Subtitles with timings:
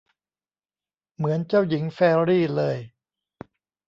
[1.15, 2.77] เหมือนเจ้าหญิงแฟรรี่เลย